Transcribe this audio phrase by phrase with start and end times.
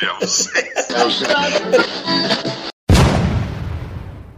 [0.00, 0.48] Deus.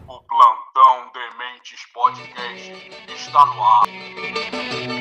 [0.06, 4.97] o Plantão Dementes Podcast está no ar.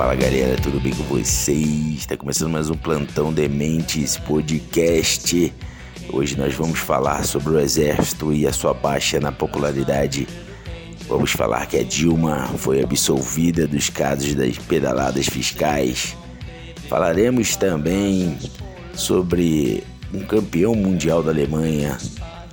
[0.00, 1.98] Fala galera, tudo bem com vocês?
[1.98, 5.52] Está começando mais um Plantão Dementes Podcast.
[6.10, 10.26] Hoje nós vamos falar sobre o Exército e a sua baixa na popularidade.
[11.06, 16.16] Vamos falar que a Dilma foi absolvida dos casos das pedaladas fiscais.
[16.88, 18.38] Falaremos também
[18.94, 21.98] sobre um campeão mundial da Alemanha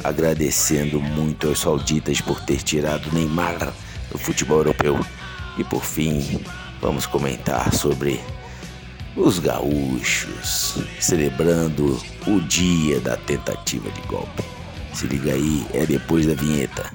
[0.04, 3.74] agradecendo muito aos sauditas por ter tirado Neymar
[4.12, 5.00] do futebol europeu.
[5.58, 6.42] E por fim,
[6.82, 8.20] vamos comentar sobre
[9.16, 14.44] os gaúchos celebrando o dia da tentativa de golpe.
[14.94, 16.92] Se liga aí, é depois da vinheta.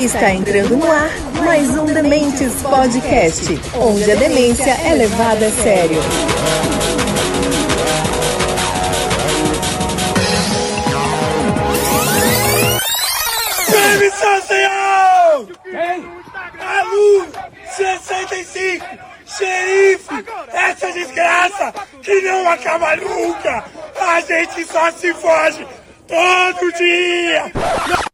[0.00, 1.10] Está entrando no ar
[1.44, 3.44] mais um Dementes Podcast,
[3.78, 6.00] onde a demência é levada a sério.
[13.70, 15.48] Permissão, senhor!
[15.64, 16.08] Quem?
[16.60, 17.28] A luz
[17.76, 18.86] 65!
[19.26, 20.26] Xerife!
[20.50, 23.64] Essa desgraça que não acaba nunca!
[24.00, 25.66] A gente só se foge
[26.10, 27.52] todo dia!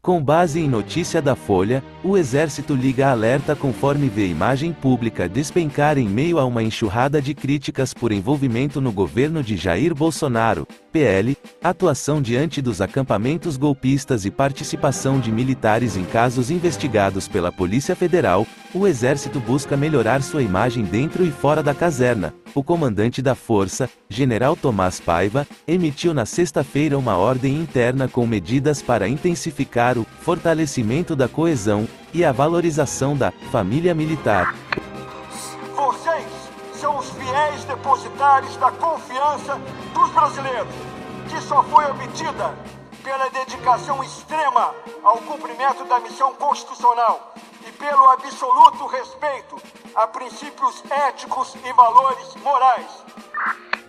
[0.01, 5.97] Com base em notícia da Folha, o Exército liga alerta conforme vê imagem pública despencar
[5.97, 11.35] em meio a uma enxurrada de críticas por envolvimento no governo de Jair Bolsonaro, PL,
[11.61, 18.47] atuação diante dos acampamentos golpistas e participação de militares em casos investigados pela Polícia Federal,
[18.73, 22.33] o Exército busca melhorar sua imagem dentro e fora da caserna.
[22.57, 28.81] O comandante da Força, General Tomás Paiva, emitiu na sexta-feira uma ordem interna com medidas
[28.81, 34.55] para intensificar o fortalecimento da coesão e a valorização da família militar.
[35.75, 36.25] Vocês
[36.73, 39.61] são os fiéis depositários da confiança
[39.93, 40.73] dos brasileiros,
[41.29, 42.55] que só foi obtida
[43.03, 47.35] pela dedicação extrema ao cumprimento da missão constitucional
[47.67, 49.61] e pelo absoluto respeito
[49.95, 53.03] a princípios éticos e valores morais.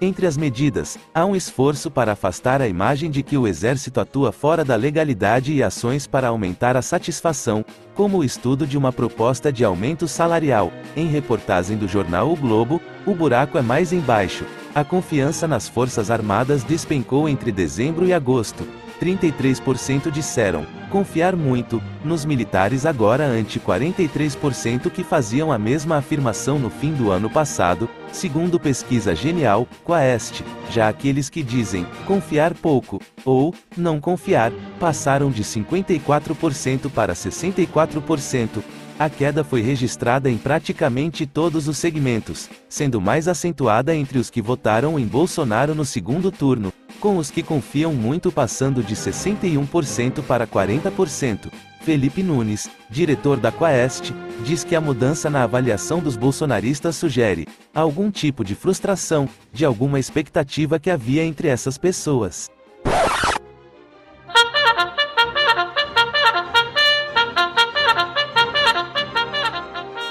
[0.00, 4.30] Entre as medidas, há um esforço para afastar a imagem de que o Exército atua
[4.30, 7.64] fora da legalidade e ações para aumentar a satisfação,
[7.96, 10.72] como o estudo de uma proposta de aumento salarial.
[10.96, 14.44] Em reportagem do jornal O Globo, o buraco é mais embaixo.
[14.72, 18.64] A confiança nas Forças Armadas despencou entre dezembro e agosto.
[19.00, 26.70] 33% disseram confiar muito nos militares agora ante 43% que faziam a mesma afirmação no
[26.70, 30.42] fim do ano passado, segundo pesquisa Genial, Quaest.
[30.70, 38.62] Já aqueles que dizem confiar pouco ou não confiar passaram de 54% para 64%.
[38.98, 44.42] A queda foi registrada em praticamente todos os segmentos, sendo mais acentuada entre os que
[44.42, 50.46] votaram em Bolsonaro no segundo turno, com os que confiam muito passando de 61% para
[50.46, 51.50] 40%.
[51.80, 54.12] Felipe Nunes, diretor da Quaest,
[54.44, 59.98] diz que a mudança na avaliação dos bolsonaristas sugere algum tipo de frustração, de alguma
[59.98, 62.50] expectativa que havia entre essas pessoas.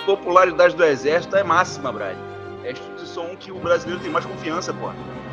[0.07, 2.26] popularidade do exército é máxima, Brian.
[3.39, 4.91] Que o brasileiro tem mais confiança, pô.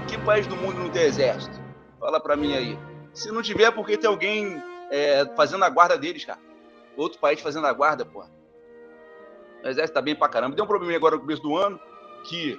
[0.09, 1.61] Que país do mundo não tem exército?
[2.00, 2.79] Fala pra mim aí.
[3.12, 6.38] Se não tiver, é porque tem alguém é, fazendo a guarda deles, cara.
[6.97, 8.25] Outro país fazendo a guarda, pô.
[9.62, 10.56] O exército tá bem pra caramba.
[10.56, 11.81] Deu um problema agora no começo do ano
[12.25, 12.58] que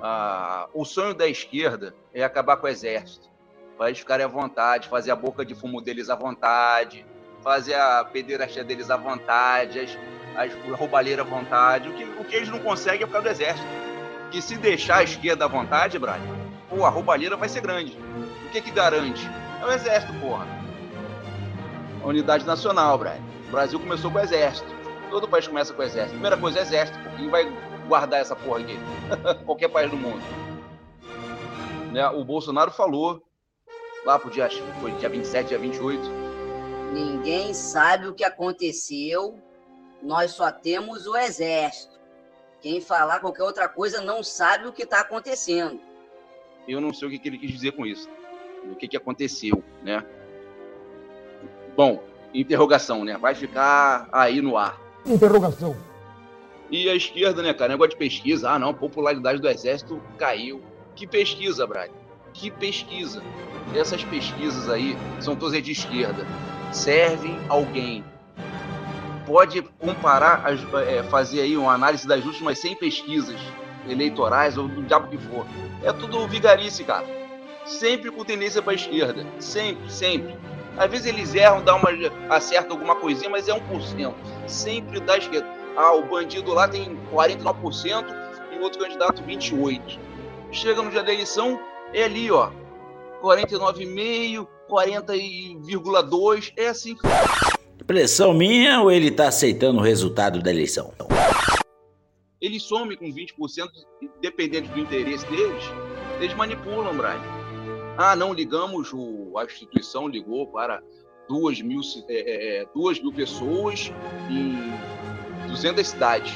[0.00, 3.28] ah, o sonho da esquerda é acabar com o exército.
[3.76, 7.06] Para eles ficarem à vontade, fazer a boca de fumo deles à vontade,
[7.42, 9.98] fazer a pederastia deles à vontade, as,
[10.36, 11.88] as roubalheiras à vontade.
[11.88, 13.87] O que, o que eles não conseguem é por causa do exército.
[14.30, 16.20] Que se deixar a esquerda à vontade, Brian,
[16.68, 17.98] pô, a roubalheira vai ser grande.
[18.46, 19.28] O que que garante?
[19.60, 20.46] É o exército, porra.
[22.02, 23.22] A unidade nacional, Brian.
[23.48, 24.68] O Brasil começou com o exército.
[25.10, 26.12] Todo país começa com o exército.
[26.12, 26.98] Primeira coisa, exército.
[26.98, 27.16] Pô.
[27.16, 27.50] Quem vai
[27.88, 28.78] guardar essa porra aqui?
[29.46, 30.22] Qualquer país do mundo.
[31.92, 32.06] Né?
[32.10, 33.22] O Bolsonaro falou
[34.04, 34.48] lá pro dia,
[34.80, 36.02] foi dia 27, dia 28.
[36.92, 39.38] Ninguém sabe o que aconteceu,
[40.02, 41.97] nós só temos o exército.
[42.60, 45.80] Quem falar qualquer outra coisa não sabe o que está acontecendo.
[46.66, 48.08] Eu não sei o que, que ele quis dizer com isso.
[48.70, 50.04] O que, que aconteceu, né?
[51.76, 52.02] Bom,
[52.34, 53.16] interrogação, né?
[53.16, 54.78] Vai ficar aí no ar.
[55.06, 55.76] Interrogação.
[56.70, 57.72] E a esquerda, né, cara?
[57.72, 58.50] Negócio de pesquisa.
[58.50, 60.60] Ah, não, popularidade do exército caiu.
[60.94, 61.90] Que pesquisa, Brad?
[62.34, 63.22] Que pesquisa?
[63.74, 66.26] Essas pesquisas aí são todas de esquerda.
[66.72, 68.04] Servem alguém.
[69.28, 73.38] Pode comparar, as, é, fazer aí uma análise das últimas 100 pesquisas
[73.86, 75.46] eleitorais ou do diabo que for.
[75.82, 77.04] É tudo vigarice, cara.
[77.66, 79.26] Sempre com tendência para esquerda.
[79.38, 80.34] Sempre, sempre.
[80.78, 81.90] Às vezes eles erram, dá uma,
[82.30, 84.14] acertam alguma coisinha, mas é 1%.
[84.46, 85.46] Sempre da esquerda.
[85.76, 88.06] Ah, o bandido lá tem 49%
[88.50, 89.98] e o outro candidato 28%.
[90.50, 91.60] Chega no dia da eleição,
[91.92, 92.50] é ali, ó.
[93.22, 96.52] 49,5%, 40,2%.
[96.56, 96.96] É assim.
[97.86, 100.92] Pressão minha ou ele tá aceitando o resultado da eleição?
[102.40, 103.68] Ele some com 20%,
[104.20, 105.64] dependendo do interesse deles,
[106.20, 107.20] eles manipulam, Brian.
[107.96, 110.80] Ah, não ligamos, o, a instituição ligou para
[111.28, 113.92] duas mil, é, é, duas mil pessoas
[114.30, 114.72] em
[115.48, 116.32] 200 cidades.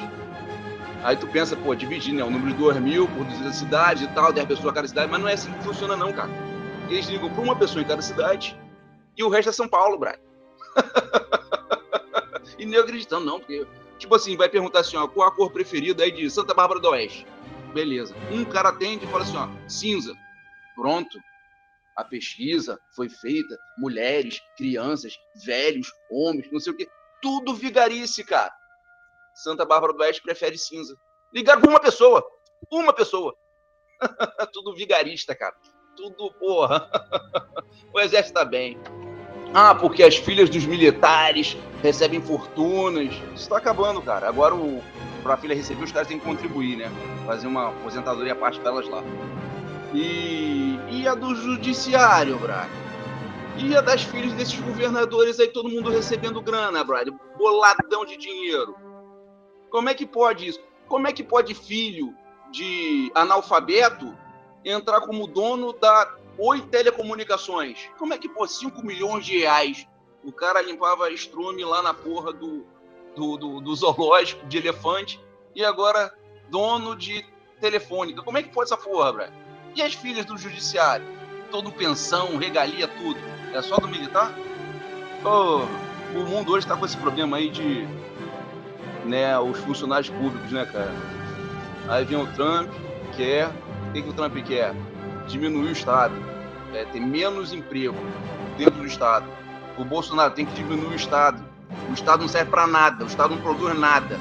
[1.05, 4.09] Aí tu pensa, pô, dividir né, o número de 2 mil por 200 cidades e
[4.09, 6.31] tal, 10 pessoas a cada cidade, mas não é assim que funciona não, cara.
[6.89, 8.59] Eles ligam para uma pessoa em cada cidade
[9.17, 10.19] e o resto é São Paulo, Brian.
[12.59, 13.67] e nem acreditando, não, porque,
[13.99, 16.89] tipo assim, vai perguntar assim, ó, qual a cor preferida aí de Santa Bárbara do
[16.91, 17.27] Oeste?
[17.73, 18.15] Beleza.
[18.31, 20.15] Um cara atende e fala assim, ó, cinza.
[20.75, 21.19] Pronto.
[21.97, 25.15] A pesquisa foi feita, mulheres, crianças,
[25.45, 26.89] velhos, homens, não sei o quê.
[27.21, 28.53] Tudo vigarice, cara.
[29.35, 30.95] Santa Bárbara do Oeste prefere cinza.
[31.33, 32.25] Ligaram para uma pessoa.
[32.71, 33.35] Uma pessoa.
[34.53, 35.55] Tudo vigarista, cara.
[35.97, 36.91] Tudo, porra.
[37.93, 38.79] o exército tá bem.
[39.55, 43.13] Ah, porque as filhas dos militares recebem fortunas.
[43.35, 44.29] Isso tá acabando, cara.
[44.29, 44.83] Agora, o,
[45.23, 46.91] pra filha receber, os caras têm que contribuir, né?
[47.27, 49.03] Fazer uma aposentadoria a parte delas lá.
[49.93, 52.71] E, e a do judiciário, Braga?
[53.59, 57.13] E a das filhas desses governadores aí, todo mundo recebendo grana, Braga?
[57.37, 58.75] Boladão de dinheiro.
[59.71, 60.61] Como é que pode isso?
[60.89, 62.15] Como é que pode filho
[62.51, 64.17] de analfabeto
[64.65, 66.15] entrar como dono da
[66.45, 67.89] Oi Telecomunicações?
[67.97, 69.87] Como é que, pô, 5 milhões de reais
[70.25, 72.67] o cara limpava estrume lá na porra do,
[73.15, 75.25] do, do, do zoológico de elefante
[75.55, 76.13] e agora
[76.51, 77.25] dono de
[77.61, 78.25] telefônica?
[78.25, 79.33] Como é que pode essa porra, Braga?
[79.77, 81.07] E as filhas do judiciário?
[81.49, 83.21] Todo pensão, regalia, tudo.
[83.55, 84.37] É só do militar?
[85.25, 85.61] Oh,
[86.19, 87.87] o mundo hoje está com esse problema aí de
[89.05, 90.93] né, os funcionários públicos, né, cara?
[91.89, 92.69] Aí vem o Trump,
[93.17, 93.47] quer.
[93.47, 94.75] O que, que o Trump quer?
[95.29, 96.32] Diminuir o Estado.
[96.73, 97.97] É, ter menos emprego
[98.57, 99.27] dentro do Estado.
[99.77, 101.43] O Bolsonaro tem que diminuir o Estado.
[101.91, 103.05] O Estado não serve para nada.
[103.05, 104.19] O Estado não produz nada.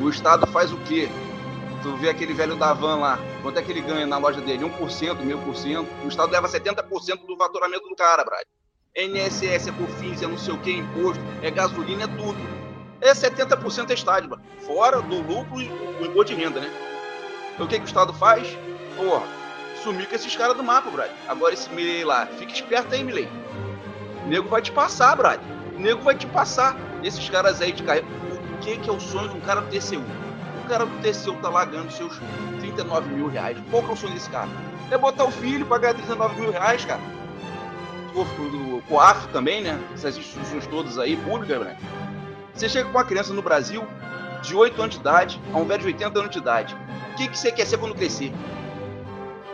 [0.00, 1.08] O Estado faz o quê?
[1.82, 4.64] Tu vê aquele velho da van lá, quanto é que ele ganha na loja dele?
[4.64, 5.88] 1%, meio por cento.
[6.04, 8.44] O Estado leva 70% do faturamento do cara, Brad.
[8.94, 12.38] NSS, é COFINS, é não sei o que, imposto, é gasolina, é tudo.
[13.00, 14.40] É 70% é Estado, Brad.
[14.66, 16.70] fora do lucro e o imposto de renda, né?
[17.54, 18.46] Então o que, que o Estado faz?
[18.96, 19.26] Porra,
[19.82, 21.10] sumir com esses caras do mapa, Brad.
[21.28, 23.28] Agora esse Milley lá, fica esperto aí, Milley.
[24.24, 25.40] O nego vai te passar, Brad.
[25.74, 26.76] O nego vai te passar.
[27.02, 28.06] Esses caras aí de carreira.
[28.54, 30.02] O que, que é o sonho de um cara do TCU?
[30.70, 32.16] cara do TCU tá lá ganhando seus
[32.60, 33.58] 39 mil reais.
[33.70, 34.48] Qual que é o sonho desse cara?
[34.88, 37.00] É botar o filho pra ganhar 39 mil reais, cara.
[38.14, 39.78] O COAF também, né?
[39.92, 41.76] Essas instituições todas aí, públicas, né?
[42.54, 43.84] Você chega com uma criança no Brasil
[44.42, 46.76] de 8 anos de idade a um velho de 80 anos de idade.
[47.12, 48.32] O que, que você quer ser quando crescer?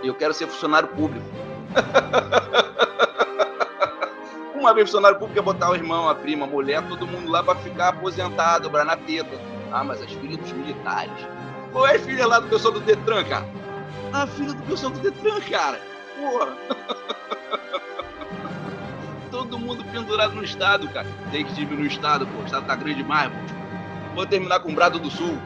[0.03, 1.27] Eu quero ser funcionário público.
[4.67, 7.43] uma vez funcionário público é botar o irmão, a prima, a mulher, todo mundo lá
[7.43, 9.39] para ficar aposentado, pra na teta.
[9.73, 11.13] Ah, mas as filhas dos militares.
[11.73, 13.47] Ou é filha lá do pessoal do Detran, cara?
[14.13, 15.81] A filha do pessoal do Detran, cara.
[16.17, 16.57] Porra.
[19.31, 21.07] Todo mundo pendurado no Estado, cara.
[21.31, 22.43] Tem que diminuir o Estado, pô.
[22.43, 23.39] O Estado tá grande demais, pô.
[24.15, 25.39] Vou terminar com o Brado do Sul.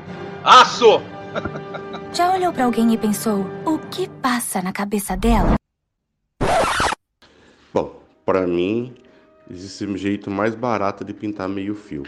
[0.45, 1.03] Aço!
[2.13, 5.55] Já olhou para alguém e pensou, o que passa na cabeça dela?
[7.73, 8.97] Bom, para mim,
[9.49, 12.03] existe um jeito mais barato de pintar meio fio.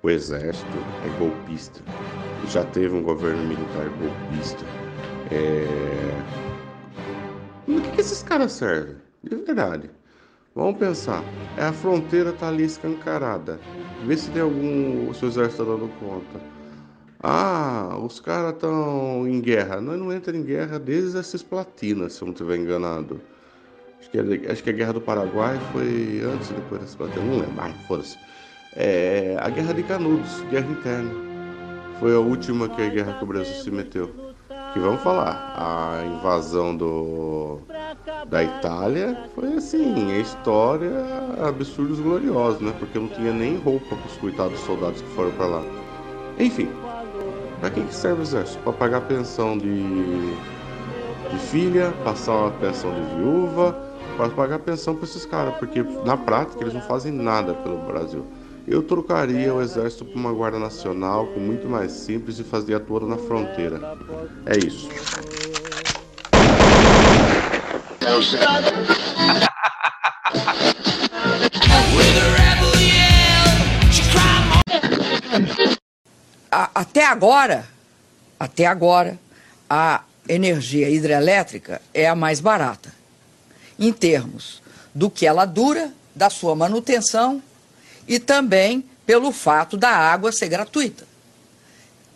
[0.00, 1.82] O exército é golpista.
[2.48, 4.64] Já teve um governo militar golpista.
[5.32, 5.66] É...
[7.66, 8.96] No que, que esses caras servem?
[9.24, 9.90] De verdade.
[10.54, 11.24] Vamos pensar.
[11.56, 13.58] É a fronteira tá ali escancarada.
[14.04, 15.10] Vê se tem algum.
[15.10, 16.55] O seu exército tá dando conta.
[17.28, 19.80] Ah, os caras estão em guerra.
[19.80, 23.20] Nós não entramos em guerra desde essas platinas, se eu não estiver enganado.
[23.98, 27.24] Acho que, é, acho que a guerra do Paraguai foi antes e depois dessa platina.
[27.24, 27.54] Não lembro.
[27.58, 28.16] Ai, foda-se.
[28.76, 31.10] É, a Guerra de Canudos, Guerra Interna.
[31.98, 34.08] Foi a última que a guerra que o Brasil se meteu.
[34.72, 37.58] que vamos falar, a invasão do
[38.28, 40.92] da Itália foi assim, a história
[41.44, 42.72] absurdos gloriosos, né?
[42.78, 45.64] Porque não tinha nem roupa para os coitados soldados que foram para lá.
[46.38, 46.68] Enfim,
[47.60, 48.58] para quem que serve o exército?
[48.62, 50.34] Para pagar pensão de,
[51.30, 53.76] de filha, passar uma pensão de viúva,
[54.16, 58.24] para pagar pensão para esses caras, porque na prática eles não fazem nada pelo Brasil.
[58.66, 63.06] Eu trocaria o exército por uma guarda nacional, com muito mais simples e fazia toda
[63.06, 63.96] na fronteira.
[64.44, 64.88] É isso.
[76.74, 77.68] Até agora,
[78.38, 79.18] até agora,
[79.68, 82.92] a energia hidrelétrica é a mais barata,
[83.78, 84.62] em termos
[84.94, 87.42] do que ela dura, da sua manutenção
[88.08, 91.06] e também pelo fato da água ser gratuita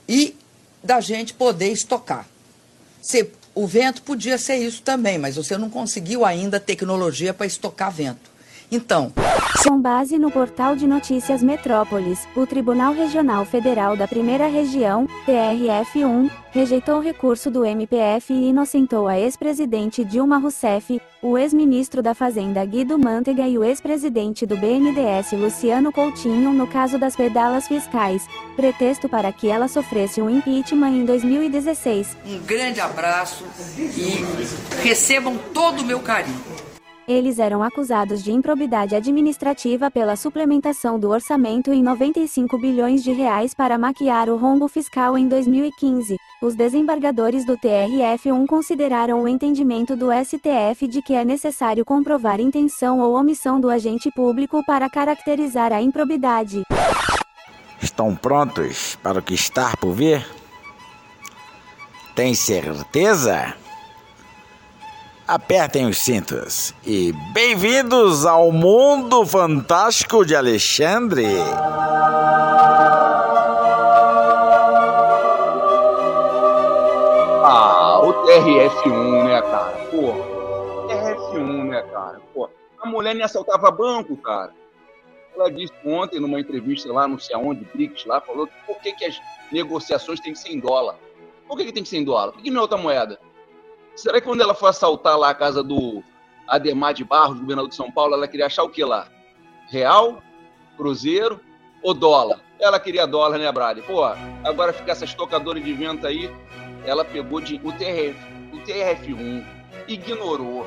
[0.09, 0.35] e
[0.83, 2.27] da gente poder estocar.
[3.03, 7.93] Se, o vento podia ser isso também, mas você não conseguiu ainda tecnologia para estocar
[7.93, 8.30] vento.
[8.71, 9.12] Então,
[9.67, 16.31] com base no portal de notícias Metrópolis, o Tribunal Regional Federal da Primeira Região, TRF1,
[16.50, 22.65] rejeitou o recurso do MPF e inocentou a ex-presidente Dilma Rousseff, o ex-ministro da Fazenda
[22.65, 29.09] Guido Mantega e o ex-presidente do BNDES Luciano Coutinho no caso das pedalas fiscais, pretexto
[29.09, 32.17] para que ela sofresse um impeachment em 2016.
[32.25, 33.45] Um grande abraço
[33.77, 36.70] e recebam todo o meu carinho.
[37.11, 43.52] Eles eram acusados de improbidade administrativa pela suplementação do orçamento em 95 bilhões de reais
[43.52, 46.17] para maquiar o rombo fiscal em 2015.
[46.40, 53.00] Os desembargadores do TRF1 consideraram o entendimento do STF de que é necessário comprovar intenção
[53.00, 56.62] ou omissão do agente público para caracterizar a improbidade.
[57.83, 60.25] Estão prontos para o que está por vir?
[62.14, 63.57] Tem certeza?
[65.31, 71.25] Apertem os cintos e bem-vindos ao mundo fantástico de Alexandre.
[77.45, 79.77] Ah, o TRF1, né, cara?
[79.93, 80.15] Pô,
[80.89, 82.21] TRF1, né, cara?
[82.35, 84.53] Pô, a mulher nem assaltava banco, cara.
[85.37, 88.93] Ela disse ontem numa entrevista lá, não sei aonde, BRICS lá, falou que por que,
[88.95, 89.23] que as
[89.53, 90.97] negociações têm que ser em dólar.
[91.47, 92.33] Por que, que tem que ser em dólar?
[92.33, 93.30] Por que não é outra moeda?
[94.00, 96.02] Será que quando ela for assaltar lá a casa do
[96.49, 99.07] Ademar de Barros, governador de São Paulo, ela queria achar o que lá?
[99.69, 100.23] Real?
[100.75, 101.38] Cruzeiro?
[101.83, 102.40] Ou dólar?
[102.59, 103.83] Ela queria dólar, né, Brady?
[103.83, 104.02] Pô,
[104.42, 106.35] agora fica essa estocadora de vento aí,
[106.87, 108.16] ela pegou de, o, TRF,
[108.54, 109.47] o TRF1,
[109.87, 110.66] ignorou.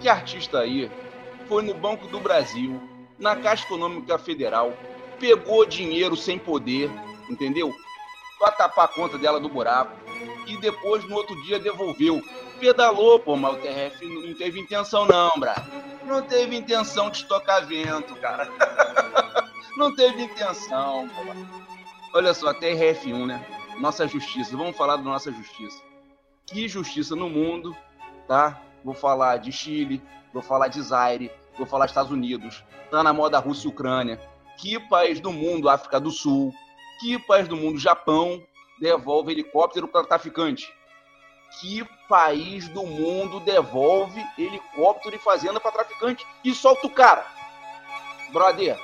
[0.00, 0.88] Que artista aí
[1.48, 2.80] foi no Banco do Brasil,
[3.18, 4.72] na Caixa Econômica Federal,
[5.18, 6.88] pegou dinheiro sem poder,
[7.28, 7.74] entendeu?
[8.38, 10.01] Pra tapar a conta dela do buraco.
[10.46, 12.22] E depois, no outro dia, devolveu
[12.62, 15.56] pedalou, pô, mas o TRF não teve intenção, não, Bra.
[16.04, 18.48] Não teve intenção de estocar vento, cara.
[19.76, 22.16] não teve intenção, pô.
[22.16, 23.44] Olha só, TRF1, né?
[23.80, 24.56] Nossa justiça.
[24.56, 25.82] Vamos falar da nossa justiça.
[26.46, 27.76] Que justiça no mundo,
[28.28, 28.62] tá?
[28.84, 30.00] Vou falar de Chile,
[30.32, 32.62] vou falar de Zaire, vou falar Estados Unidos.
[32.92, 34.20] Tá na moda Rússia e Ucrânia.
[34.56, 36.54] Que país do mundo, África do Sul?
[37.00, 38.40] Que país do mundo, Japão,
[38.82, 40.74] devolve helicóptero para traficante?
[41.60, 47.26] que país do mundo devolve helicóptero e fazenda para traficante e solta o cara?
[48.32, 48.78] Brother,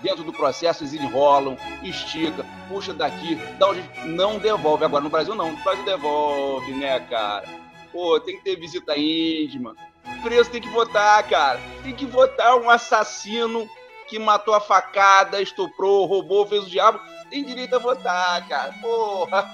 [0.00, 4.84] dentro do processo eles enrolam, estica, puxa daqui, dá um jeito, não devolve.
[4.84, 7.46] Agora no Brasil não, no Brasil devolve, né, cara?
[7.92, 9.74] Pô, tem que ter visita íntima.
[10.22, 11.60] Preso tem que votar, cara.
[11.82, 13.68] Tem que votar um assassino
[14.08, 16.98] que matou a facada, estuprou, roubou, fez o diabo.
[17.30, 18.72] Tem direito a votar, cara.
[18.80, 19.44] Porra.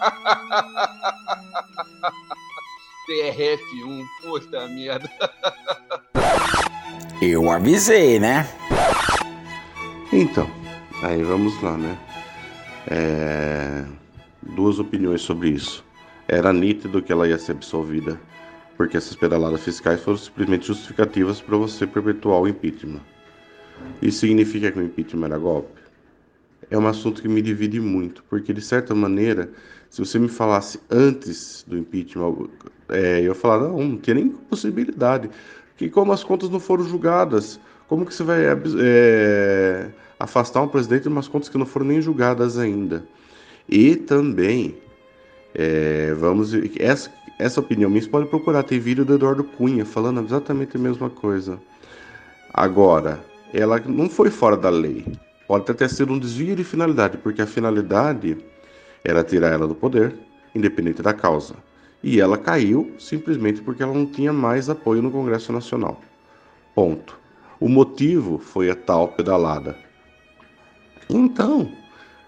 [3.06, 5.10] TRF1, puta merda.
[7.20, 8.48] Eu avisei, né?
[10.12, 10.50] Então,
[11.02, 11.98] aí vamos lá, né?
[12.86, 13.84] É...
[14.42, 15.84] Duas opiniões sobre isso.
[16.28, 18.20] Era nítido que ela ia ser absolvida,
[18.76, 23.00] porque essas pedaladas fiscais foram simplesmente justificativas para você perpetuar o impeachment.
[24.00, 25.83] Isso significa que o impeachment era golpe?
[26.70, 29.50] É um assunto que me divide muito, porque de certa maneira
[29.94, 32.48] se você me falasse antes do impeachment,
[32.88, 35.30] é, eu ia falar, não, não tinha nem possibilidade.
[35.76, 41.04] Que como as contas não foram julgadas, como que você vai é, afastar um presidente
[41.04, 43.06] de umas contas que não foram nem julgadas ainda?
[43.68, 44.76] E também,
[45.54, 50.20] é, vamos essa, essa opinião minha, você pode procurar, tem vídeo do Eduardo Cunha falando
[50.24, 51.56] exatamente a mesma coisa.
[52.52, 55.04] Agora, ela não foi fora da lei.
[55.46, 58.38] Pode até ter sido um desvio de finalidade, porque a finalidade
[59.04, 60.14] era tirar ela do poder,
[60.54, 61.54] independente da causa.
[62.02, 66.00] E ela caiu simplesmente porque ela não tinha mais apoio no Congresso Nacional.
[66.74, 67.18] Ponto.
[67.60, 69.76] O motivo foi a tal pedalada.
[71.08, 71.70] Então,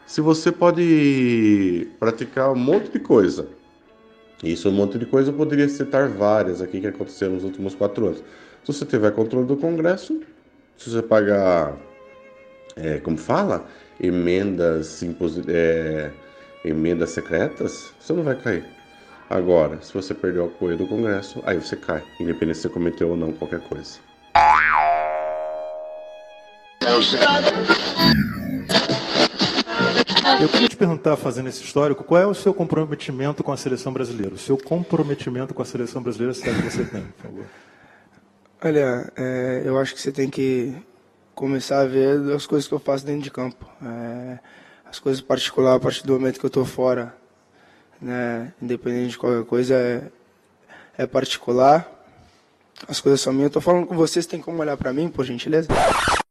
[0.06, 3.48] se você pode praticar um monte de coisa,
[4.42, 8.06] isso um monte de coisa eu poderia citar várias aqui que aconteceram nos últimos quatro
[8.06, 8.22] anos.
[8.64, 10.20] Se você tiver controle do Congresso,
[10.76, 11.76] se você pagar,
[12.76, 13.66] é, como fala,
[13.98, 15.02] emendas,
[15.48, 16.10] é,
[16.64, 18.64] emendas secretas, você não vai cair.
[19.28, 23.08] Agora, se você perder o apoio do Congresso, aí você cai, independente se você cometeu
[23.08, 23.98] ou não qualquer coisa.
[30.40, 33.92] Eu queria te perguntar, fazendo esse histórico, qual é o seu comprometimento com a seleção
[33.92, 34.34] brasileira?
[34.34, 37.44] O seu comprometimento com a seleção brasileira, se é que você tem, por favor.
[38.62, 40.76] Olha, é, eu acho que você tem que
[41.36, 43.64] começar a ver as coisas que eu faço dentro de campo.
[43.84, 44.38] É,
[44.86, 47.14] as coisas particulares, a partir do momento que eu estou fora,
[48.00, 50.10] né, independente de qualquer coisa, é,
[50.96, 51.92] é particular.
[52.88, 53.48] As coisas são minhas.
[53.48, 55.68] Eu tô falando com vocês, tem como olhar para mim, por gentileza?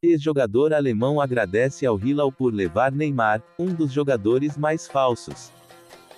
[0.02, 5.52] Ex-jogador alemão agradece ao Hilal por levar Neymar, um dos jogadores mais falsos.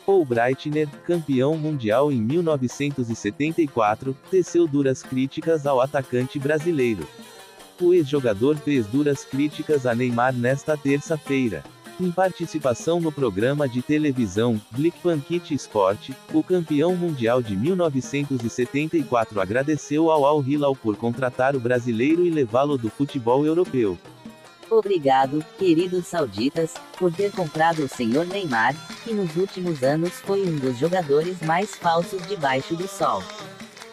[0.05, 7.05] Paul Breitner, campeão mundial em 1974, teceu duras críticas ao atacante brasileiro.
[7.79, 11.63] O ex-jogador fez duras críticas a Neymar nesta terça-feira.
[11.99, 20.25] Em participação no programa de televisão Blickpankit Sport, o campeão mundial de 1974 agradeceu ao
[20.25, 23.97] Al Hilal por contratar o brasileiro e levá-lo do futebol europeu.
[24.69, 30.55] Obrigado, queridos sauditas, por ter comprado o senhor Neymar, que nos últimos anos foi um
[30.55, 33.23] dos jogadores mais falsos debaixo do sol.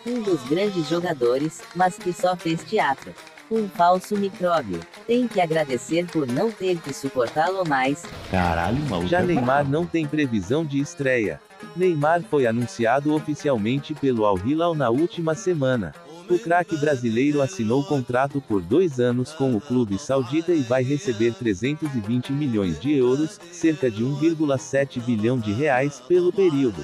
[0.06, 3.14] Um dos grandes jogadores, mas que só fez teatro.
[3.50, 4.80] Um falso micróbio.
[5.06, 8.02] Tem que agradecer por não ter que suportá-lo mais.
[8.30, 9.08] Caralho, maluco.
[9.08, 11.40] Já Neymar não tem previsão de estreia.
[11.76, 15.94] Neymar foi anunciado oficialmente pelo Al Hilal na última semana.
[16.28, 21.34] O craque brasileiro assinou contrato por dois anos com o clube saudita e vai receber
[21.34, 26.82] 320 milhões de euros, cerca de 1,7 bilhão de reais, pelo período.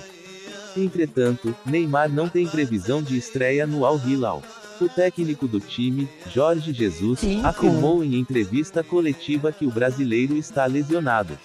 [0.76, 4.42] Entretanto, Neymar não tem previsão de estreia no Al Hilal.
[4.80, 7.46] O técnico do time, Jorge Jesus, Cinco.
[7.46, 11.38] afirmou em entrevista coletiva que o brasileiro está lesionado.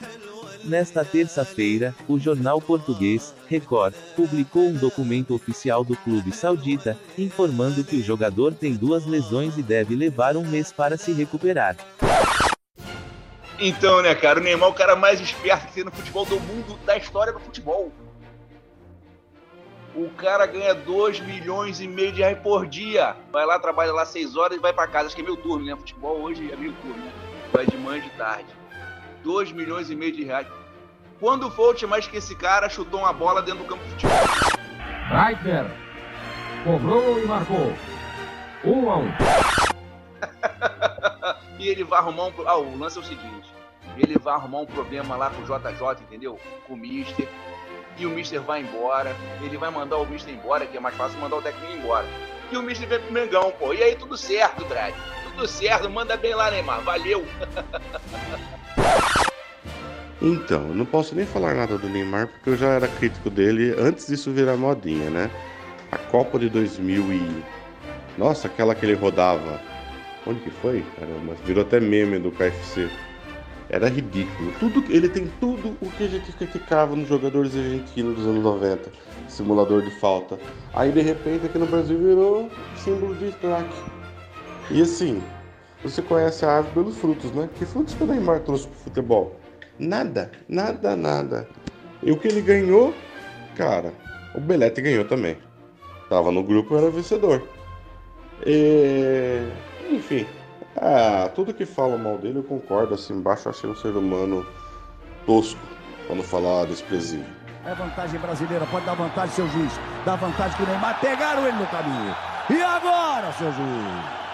[0.63, 7.97] Nesta terça-feira, o jornal português, Record, publicou um documento oficial do clube saudita, informando que
[7.97, 11.75] o jogador tem duas lesões e deve levar um mês para se recuperar.
[13.59, 16.39] Então, né, cara, o Neymar é o cara mais esperto que tem no futebol do
[16.39, 17.91] mundo, da história do futebol.
[19.95, 23.15] O cara ganha 2 milhões e meio de reais por dia.
[23.31, 25.07] Vai lá, trabalha lá 6 horas e vai para casa.
[25.07, 25.75] Acho que é meio turno, né?
[25.75, 27.11] Futebol hoje é meio turno, né?
[27.53, 28.49] Vai de manhã e de tarde.
[29.23, 30.47] 2 milhões e meio de reais.
[31.19, 33.91] Quando foi a última vez que esse cara chutou uma bola dentro do campo de
[33.91, 34.17] futebol?
[35.07, 35.85] Reiter
[36.65, 37.73] cobrou e marcou.
[38.63, 39.11] 1 um a 1 um.
[41.59, 42.33] e ele vai arrumar um.
[42.45, 43.53] Ah, o lance é o seguinte:
[43.97, 46.39] ele vai arrumar um problema lá com o JJ, entendeu?
[46.67, 47.29] Com o Mister
[47.97, 49.15] e o Mister vai embora.
[49.41, 52.05] Ele vai mandar o Mister embora, que é mais fácil mandar o técnico embora.
[52.51, 53.73] E o Mister vem pro Mengão, pô.
[53.73, 54.93] E aí tudo certo, Dredd.
[55.31, 56.81] Tudo certo, manda bem lá, Neymar.
[56.81, 57.25] Valeu.
[60.21, 63.75] Então, eu não posso nem falar nada do Neymar porque eu já era crítico dele
[63.77, 65.29] antes disso virar modinha, né?
[65.91, 67.43] A Copa de 2000 e
[68.17, 69.61] nossa, aquela que ele rodava.
[70.25, 70.83] Onde que foi?
[70.97, 72.89] Caramba, virou até meme do KFC.
[73.75, 74.53] Era ridículo.
[74.57, 78.89] Tudo, ele tem tudo o que a gente criticava nos jogadores argentinos dos anos 90.
[79.27, 80.39] Simulador de falta.
[80.73, 83.75] Aí de repente aqui no Brasil virou símbolo de craque.
[84.71, 85.21] E assim,
[85.83, 87.49] você conhece a árvore pelos frutos, né?
[87.57, 89.35] Que frutos que o Neymar trouxe pro futebol?
[89.77, 91.45] Nada, nada, nada.
[92.01, 92.93] E o que ele ganhou,
[93.57, 93.93] cara,
[94.33, 95.35] o Belete ganhou também.
[96.07, 97.45] Tava no grupo, era vencedor.
[98.45, 99.41] E...
[99.91, 100.25] Enfim,
[100.77, 104.45] ah, tudo que fala mal dele eu concordo, assim, embaixo achei um ser humano
[105.25, 105.59] tosco,
[106.09, 107.25] não falar desprezível.
[107.65, 109.71] É vantagem brasileira, pode dar vantagem, seu juiz.
[110.05, 112.15] Dá vantagem que o Neymar, pegaram ele no caminho.
[112.49, 114.25] E agora, seu juiz?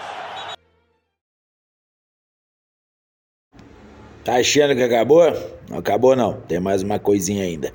[4.24, 5.32] Tá achando que acabou?
[5.68, 7.72] Não acabou não, tem mais uma coisinha ainda.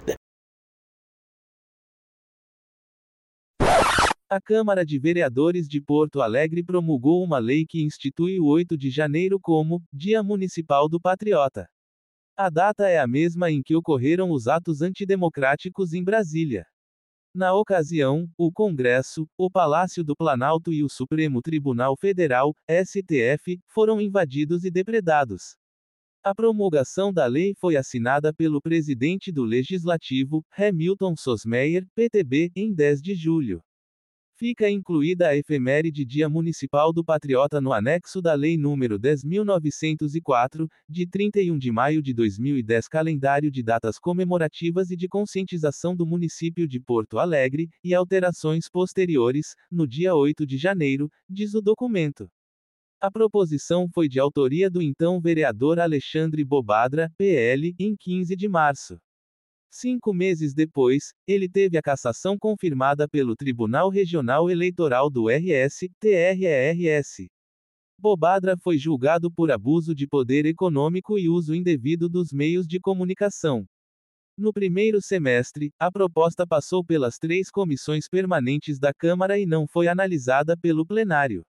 [4.30, 8.90] A Câmara de Vereadores de Porto Alegre promulgou uma lei que institui o 8 de
[8.90, 11.66] janeiro como Dia Municipal do Patriota.
[12.36, 16.66] A data é a mesma em que ocorreram os atos antidemocráticos em Brasília.
[17.34, 24.02] Na ocasião, o Congresso, o Palácio do Planalto e o Supremo Tribunal Federal, STF, foram
[24.02, 25.56] invadidos e depredados.
[26.22, 33.02] A promulgação da lei foi assinada pelo presidente do Legislativo, Hamilton Sosmeyer, PTB, em 10
[33.02, 33.63] de julho.
[34.39, 41.08] Fica incluída a efeméride Dia Municipal do Patriota no anexo da Lei nº 10.904, de
[41.08, 46.80] 31 de maio de 2010 Calendário de datas comemorativas e de conscientização do município de
[46.80, 52.30] Porto Alegre, e alterações posteriores, no dia 8 de janeiro, diz o documento.
[53.02, 59.00] A proposição foi de autoria do então vereador Alexandre Bobadra, PL, em 15 de março.
[59.69, 67.27] Cinco meses depois, ele teve a cassação confirmada pelo Tribunal Regional Eleitoral do RS, TRERS.
[67.99, 73.67] Bobadra foi julgado por abuso de poder econômico e uso indevido dos meios de comunicação.
[74.38, 79.88] No primeiro semestre, a proposta passou pelas três comissões permanentes da Câmara e não foi
[79.88, 81.43] analisada pelo plenário.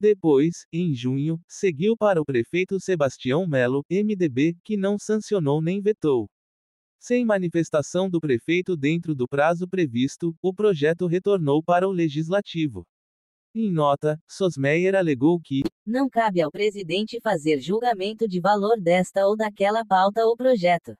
[0.00, 6.28] Depois, em junho, seguiu para o prefeito Sebastião Melo, MDB, que não sancionou nem vetou.
[7.04, 12.86] Sem manifestação do prefeito dentro do prazo previsto, o projeto retornou para o legislativo.
[13.52, 19.36] Em nota, Sosmeyer alegou que não cabe ao presidente fazer julgamento de valor desta ou
[19.36, 20.94] daquela pauta ou projeto.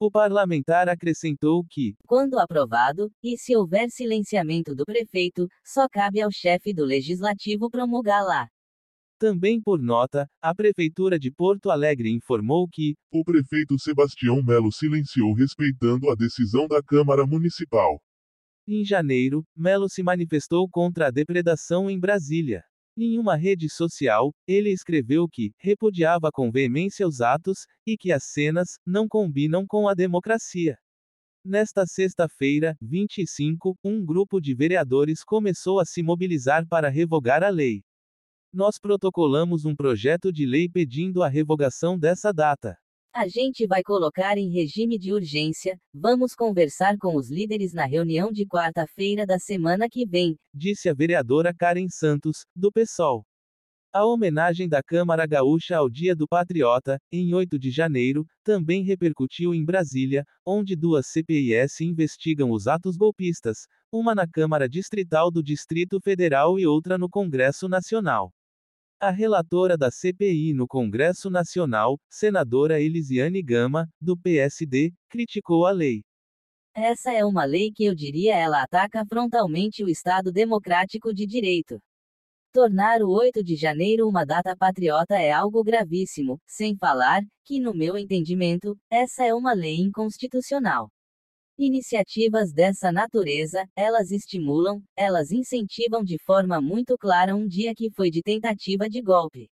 [0.00, 6.32] O parlamentar acrescentou que, quando aprovado, e se houver silenciamento do prefeito, só cabe ao
[6.32, 8.48] chefe do legislativo promulgá-la.
[9.18, 15.32] Também por nota, a Prefeitura de Porto Alegre informou que o prefeito Sebastião Melo silenciou
[15.32, 18.00] respeitando a decisão da Câmara Municipal.
[18.64, 22.62] Em janeiro, Melo se manifestou contra a depredação em Brasília.
[22.96, 28.22] Em uma rede social, ele escreveu que repudiava com veemência os atos, e que as
[28.22, 30.76] cenas não combinam com a democracia.
[31.44, 37.82] Nesta sexta-feira, 25, um grupo de vereadores começou a se mobilizar para revogar a lei.
[38.58, 42.76] Nós protocolamos um projeto de lei pedindo a revogação dessa data.
[43.14, 45.78] A gente vai colocar em regime de urgência.
[45.94, 50.92] Vamos conversar com os líderes na reunião de quarta-feira da semana que vem, disse a
[50.92, 53.24] vereadora Karen Santos, do PSOL.
[53.92, 59.54] A homenagem da Câmara Gaúcha ao Dia do Patriota, em 8 de janeiro, também repercutiu
[59.54, 66.00] em Brasília, onde duas CPIs investigam os atos golpistas, uma na Câmara Distrital do Distrito
[66.00, 68.32] Federal e outra no Congresso Nacional.
[69.00, 76.02] A relatora da CPI no Congresso Nacional, senadora Elisiane Gama, do PSD, criticou a lei.
[76.74, 81.80] Essa é uma lei que eu diria ela ataca frontalmente o Estado democrático de direito.
[82.52, 87.72] Tornar o 8 de janeiro uma data patriota é algo gravíssimo, sem falar que, no
[87.72, 90.90] meu entendimento, essa é uma lei inconstitucional.
[91.60, 98.12] Iniciativas dessa natureza, elas estimulam, elas incentivam de forma muito clara um dia que foi
[98.12, 99.50] de tentativa de golpe.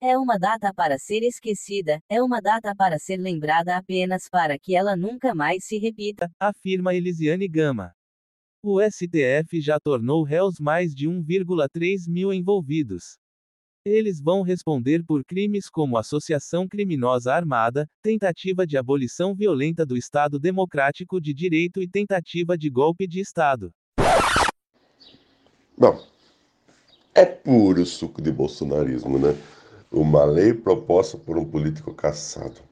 [0.00, 4.74] É uma data para ser esquecida, é uma data para ser lembrada apenas para que
[4.74, 7.92] ela nunca mais se repita, afirma Elisiane Gama.
[8.62, 13.18] O STF já tornou réus mais de 1,3 mil envolvidos.
[13.86, 20.40] Eles vão responder por crimes como associação criminosa armada, tentativa de abolição violenta do Estado
[20.40, 23.70] Democrático de Direito e tentativa de golpe de Estado.
[25.76, 26.02] Bom,
[27.14, 29.36] é puro suco de bolsonarismo, né?
[29.92, 32.62] Uma lei proposta por um político caçado.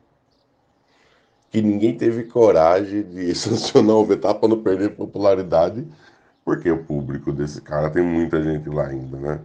[1.51, 5.87] Que ninguém teve coragem de sancionar ou vetar para não perder popularidade,
[6.43, 9.41] porque o público desse cara tem muita gente lá ainda, né?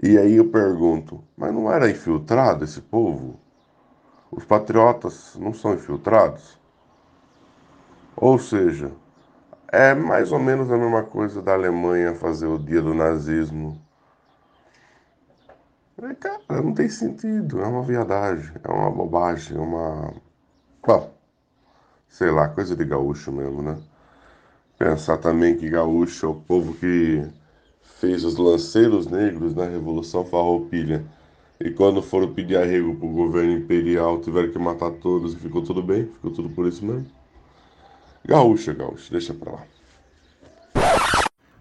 [0.00, 3.38] E aí eu pergunto, mas não era infiltrado esse povo?
[4.30, 6.58] Os patriotas não são infiltrados?
[8.16, 8.92] Ou seja,
[9.68, 13.80] é mais ou menos a mesma coisa da Alemanha fazer o dia do nazismo.
[16.02, 20.12] É, cara, não tem sentido, é uma viadagem, é uma bobagem, é uma.
[20.86, 21.12] Bom,
[22.08, 23.78] sei lá, coisa de gaúcho mesmo, né?
[24.78, 27.24] Pensar também que gaúcho é o povo que
[28.00, 31.04] fez os lanceiros negros na Revolução Farroupilha.
[31.60, 35.62] E quando foram pedir arrego para o governo imperial, tiveram que matar todos e ficou
[35.62, 37.06] tudo bem, ficou tudo por isso mesmo.
[38.24, 39.62] Gaúcha, gaúcha, deixa pra lá.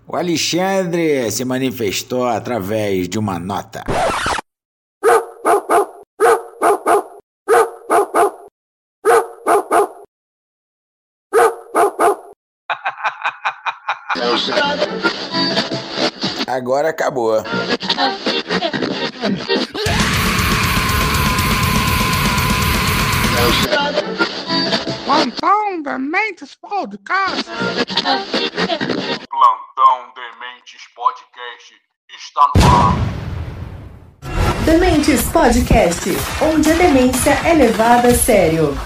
[0.07, 3.83] O Alexandre se manifestou através de uma nota.
[16.51, 17.41] Agora acabou.
[25.05, 27.45] Plantão Dementes Podcast.
[29.29, 31.73] Plantão Dementes Podcast
[32.13, 32.95] está no ar.
[34.65, 36.09] Dementes Podcast,
[36.53, 38.77] onde a demência é levada a sério.